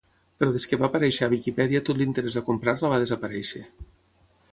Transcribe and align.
Però 0.43 0.53
des 0.53 0.63
que 0.69 0.77
va 0.83 0.85
aparèixer 0.87 1.27
a 1.27 1.29
Wikipedia 1.33 1.81
tot 1.89 1.99
l'interès 1.99 2.39
a 2.41 2.43
comprar-la 2.47 2.91
va 2.95 2.99
desaparèixer. 3.05 3.63